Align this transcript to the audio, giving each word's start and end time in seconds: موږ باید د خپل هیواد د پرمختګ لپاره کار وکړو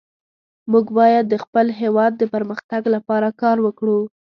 موږ 0.71 0.85
باید 0.99 1.23
د 1.29 1.35
خپل 1.43 1.67
هیواد 1.81 2.13
د 2.17 2.23
پرمختګ 2.33 2.81
لپاره 2.95 3.27
کار 3.41 3.57
وکړو 3.65 3.99